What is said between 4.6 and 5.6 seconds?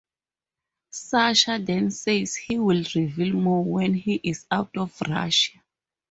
of Russia.